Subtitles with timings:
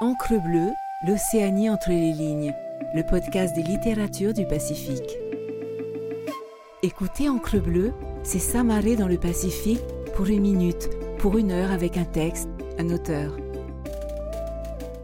[0.00, 0.72] Encre bleue,
[1.06, 2.52] l'Océanie entre les lignes,
[2.96, 5.16] le podcast des littératures du Pacifique.
[6.82, 7.92] Écoutez Encre bleue,
[8.24, 9.84] c'est s'amarrer dans le Pacifique
[10.16, 13.36] pour une minute, pour une heure avec un texte, un auteur.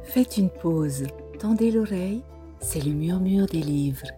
[0.02, 1.06] Faites une pause,
[1.38, 2.24] tendez l'oreille,
[2.60, 4.08] c'est le murmure des livres.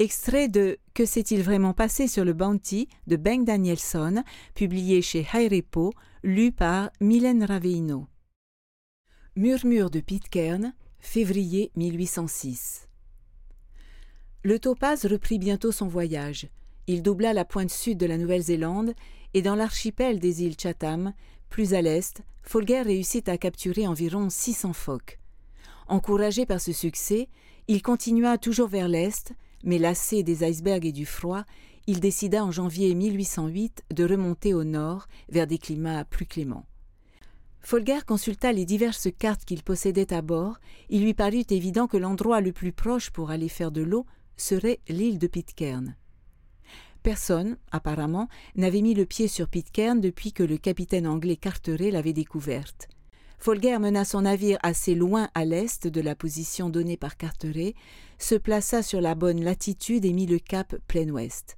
[0.00, 4.24] Extrait de Que s'est-il vraiment passé sur le Bounty de Ben Danielson,
[4.56, 5.92] publié chez Hairepo,
[6.24, 8.08] lu par Mylène Raveino.
[9.38, 12.88] Murmure de Pitcairn, février 1806.
[14.42, 16.48] Le topaz reprit bientôt son voyage.
[16.88, 18.94] Il doubla la pointe sud de la Nouvelle-Zélande
[19.34, 21.12] et dans l'archipel des îles Chatham,
[21.50, 25.20] plus à l'est, Folger réussit à capturer environ 600 phoques.
[25.86, 27.28] Encouragé par ce succès,
[27.68, 31.44] il continua toujours vers l'est, mais lassé des icebergs et du froid,
[31.86, 36.66] il décida en janvier 1808 de remonter au nord vers des climats plus cléments.
[37.60, 40.58] Folger consulta les diverses cartes qu'il possédait à bord.
[40.88, 44.80] Il lui parut évident que l'endroit le plus proche pour aller faire de l'eau serait
[44.88, 45.96] l'île de Pitcairn.
[47.02, 52.12] Personne, apparemment, n'avait mis le pied sur Pitcairn depuis que le capitaine anglais Carteret l'avait
[52.12, 52.88] découverte.
[53.38, 57.74] Folger mena son navire assez loin à l'est de la position donnée par Carteret,
[58.18, 61.56] se plaça sur la bonne latitude et mit le cap plein ouest.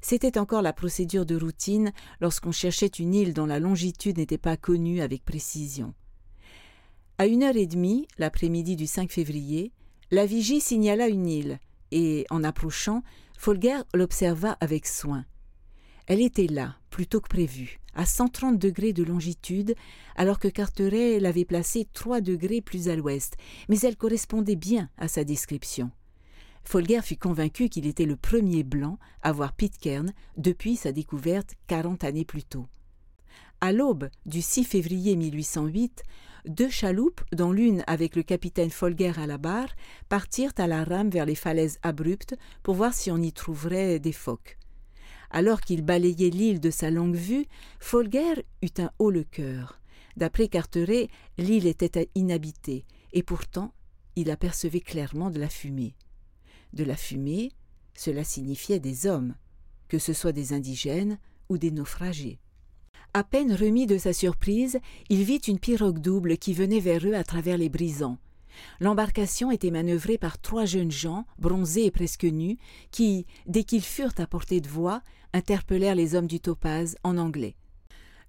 [0.00, 4.56] C'était encore la procédure de routine lorsqu'on cherchait une île dont la longitude n'était pas
[4.56, 5.94] connue avec précision.
[7.18, 9.72] À une heure et demie, l'après-midi du 5 février,
[10.10, 11.58] la vigie signala une île,
[11.90, 13.02] et, en approchant,
[13.36, 15.24] Folger l'observa avec soin.
[16.06, 19.74] Elle était là, plutôt que prévu, à 130 degrés de longitude,
[20.16, 23.36] alors que Carteret l'avait placée trois degrés plus à l'ouest,
[23.68, 25.90] mais elle correspondait bien à sa description.
[26.64, 32.04] Folger fut convaincu qu'il était le premier blanc à voir Pitcairn depuis sa découverte quarante
[32.04, 32.66] années plus tôt.
[33.60, 36.02] À l'aube du 6 février 1808,
[36.46, 39.68] deux chaloupes, dont l'une avec le capitaine Folger à la barre,
[40.08, 44.12] partirent à la rame vers les falaises abruptes pour voir si on y trouverait des
[44.12, 44.56] phoques.
[45.30, 47.46] Alors qu'il balayait l'île de sa longue vue,
[47.78, 49.80] Folger eut un haut le cœur.
[50.16, 53.74] D'après Carteret, l'île était inhabitée, et pourtant
[54.16, 55.94] il apercevait clairement de la fumée
[56.72, 57.52] de la fumée,
[57.94, 59.34] cela signifiait des hommes,
[59.88, 62.38] que ce soit des indigènes ou des naufragés.
[63.12, 64.78] À peine remis de sa surprise,
[65.08, 68.18] il vit une pirogue double qui venait vers eux à travers les brisants.
[68.78, 72.58] L'embarcation était manœuvrée par trois jeunes gens, bronzés et presque nus,
[72.90, 77.56] qui, dès qu'ils furent à portée de voix, interpellèrent les hommes du topaz en anglais.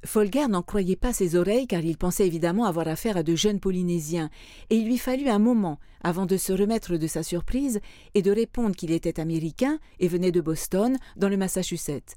[0.03, 3.59] Folger n'en croyait pas ses oreilles car il pensait évidemment avoir affaire à de jeunes
[3.59, 4.29] Polynésiens,
[4.69, 7.79] et il lui fallut un moment avant de se remettre de sa surprise
[8.15, 12.15] et de répondre qu'il était américain et venait de Boston, dans le Massachusetts.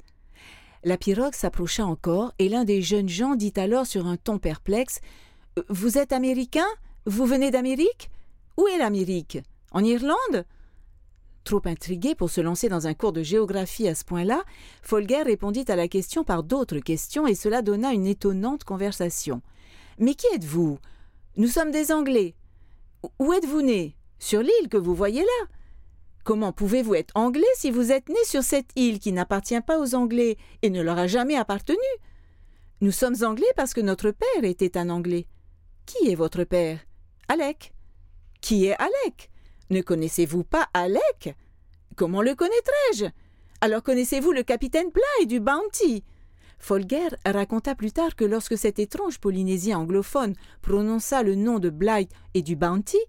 [0.83, 5.01] La pirogue s'approcha encore, et l'un des jeunes gens dit alors sur un ton perplexe
[5.69, 6.67] Vous êtes américain?
[7.07, 8.11] Vous venez d'Amérique?
[8.57, 9.39] Où est l'Amérique?
[9.73, 10.45] En Irlande?
[11.45, 14.43] Trop intrigué pour se lancer dans un cours de géographie à ce point-là,
[14.83, 19.43] Folger répondit à la question par d'autres questions et cela donna une étonnante conversation.
[19.99, 20.79] Mais qui êtes-vous?
[21.37, 22.35] Nous sommes des Anglais.
[23.19, 23.95] Où êtes-vous né?
[24.19, 25.47] Sur l'île que vous voyez là.
[26.25, 29.95] Comment pouvez-vous être anglais si vous êtes né sur cette île qui n'appartient pas aux
[29.95, 31.77] Anglais et ne leur a jamais appartenu?
[32.81, 35.27] Nous sommes anglais parce que notre père était un anglais.
[35.85, 36.79] Qui est votre père?
[37.29, 37.75] Alec.
[38.41, 39.31] Qui est Alec?
[39.75, 41.35] Ne connaissez-vous pas Alec?
[41.97, 43.07] Comment le connaîtrais-je?
[43.61, 46.05] Alors connaissez-vous le capitaine Bligh du Bounty?
[46.61, 52.09] Folger raconta plus tard que lorsque cet étrange Polynésien anglophone prononça le nom de Bligh
[52.35, 53.01] et du Bounty,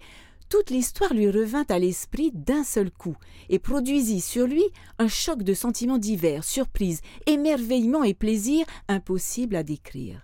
[0.49, 3.15] toute l'histoire lui revint à l'esprit d'un seul coup
[3.49, 4.65] et produisit sur lui
[4.97, 10.19] un choc de sentiments divers, surprise, émerveillement et plaisir impossible à décrire.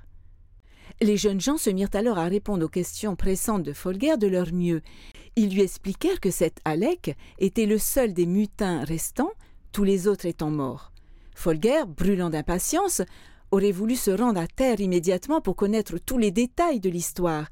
[1.04, 4.54] Les jeunes gens se mirent alors à répondre aux questions pressantes de Folger de leur
[4.54, 4.82] mieux.
[5.36, 9.32] Ils lui expliquèrent que cet Alec était le seul des mutins restants,
[9.72, 10.92] tous les autres étant morts.
[11.34, 13.02] Folger, brûlant d'impatience,
[13.50, 17.50] aurait voulu se rendre à terre immédiatement pour connaître tous les détails de l'histoire,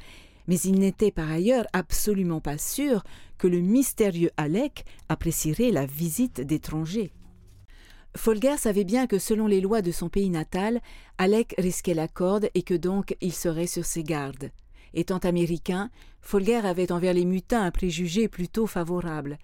[0.47, 3.03] mais il n'était par ailleurs absolument pas sûr
[3.39, 7.11] que le mystérieux Alec apprécierait la visite d'étrangers.
[8.15, 10.81] Folger savait bien que selon les lois de son pays natal,
[11.17, 14.51] Alec risquait la corde et que donc il serait sur ses gardes.
[14.93, 15.91] Étant américain,
[16.21, 19.37] Folger avait envers les mutins un préjugé plutôt favorable.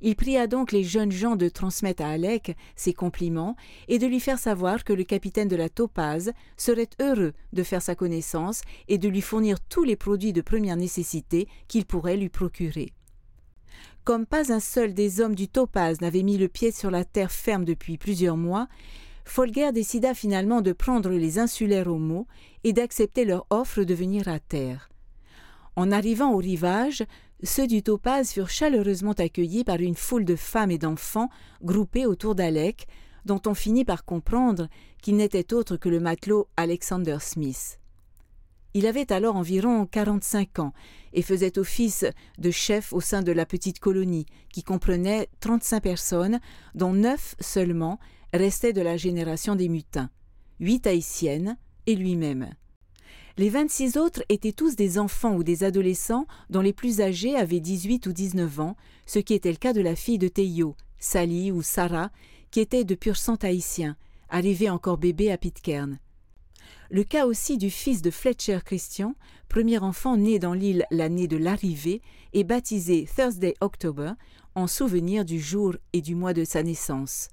[0.00, 3.56] Il pria donc les jeunes gens de transmettre à Alec ses compliments
[3.88, 7.82] et de lui faire savoir que le capitaine de la Topaz serait heureux de faire
[7.82, 12.28] sa connaissance et de lui fournir tous les produits de première nécessité qu'il pourrait lui
[12.28, 12.92] procurer.
[14.04, 17.30] Comme pas un seul des hommes du Topaz n'avait mis le pied sur la terre
[17.30, 18.66] ferme depuis plusieurs mois,
[19.24, 22.26] Folger décida finalement de prendre les insulaires au mot
[22.64, 24.90] et d'accepter leur offre de venir à terre.
[25.76, 27.04] En arrivant au rivage,
[27.44, 31.28] ceux du Topaz furent chaleureusement accueillis par une foule de femmes et d'enfants
[31.62, 32.88] groupés autour d'Alec,
[33.24, 34.68] dont on finit par comprendre
[35.00, 37.78] qu'il n'était autre que le matelot Alexander Smith.
[38.74, 40.72] Il avait alors environ 45 ans
[41.12, 42.06] et faisait office
[42.38, 46.40] de chef au sein de la petite colonie, qui comprenait 35 personnes,
[46.74, 47.98] dont neuf seulement
[48.32, 50.08] restaient de la génération des mutins,
[50.58, 52.50] huit haïtiennes et lui-même.
[53.38, 57.60] Les 26 autres étaient tous des enfants ou des adolescents dont les plus âgés avaient
[57.60, 58.76] 18 ou 19 ans,
[59.06, 62.10] ce qui était le cas de la fille de Teyo, Sally ou Sarah,
[62.50, 63.96] qui était de pur sang haïtien,
[64.28, 65.98] arrivée encore bébé à Pitcairn.
[66.92, 69.14] Le cas aussi du fils de Fletcher Christian,
[69.48, 72.02] premier enfant né dans l'île l'année de l'arrivée
[72.34, 74.12] et baptisé Thursday October
[74.54, 77.30] en souvenir du jour et du mois de sa naissance.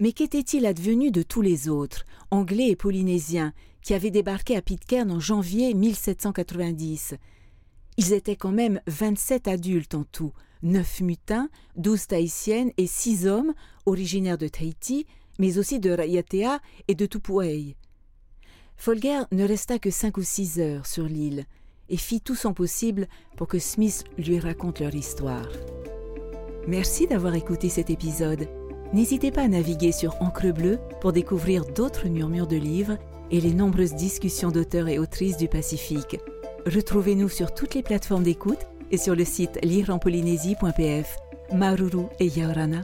[0.00, 3.52] Mais qu'était-il advenu de tous les autres, anglais et polynésiens,
[3.82, 7.14] qui avaient débarqué à Pitcairn en janvier 1790
[7.98, 10.32] Ils étaient quand même 27 adultes en tout,
[10.64, 13.54] 9 mutins, 12 tahitiennes et 6 hommes
[13.86, 15.06] originaires de Tahiti,
[15.38, 16.58] mais aussi de Rayatea
[16.88, 17.76] et de Tupuai.
[18.76, 21.44] Folger ne resta que cinq ou six heures sur l'île
[21.88, 23.06] et fit tout son possible
[23.36, 25.48] pour que Smith lui raconte leur histoire.
[26.66, 28.48] Merci d'avoir écouté cet épisode.
[28.92, 32.98] N'hésitez pas à naviguer sur Encre Bleue pour découvrir d'autres murmures de livres
[33.30, 36.18] et les nombreuses discussions d'auteurs et autrices du Pacifique.
[36.66, 41.16] Retrouvez-nous sur toutes les plateformes d'écoute et sur le site lireenpolynésie.pf.
[41.52, 42.82] Maruru et Yaorana.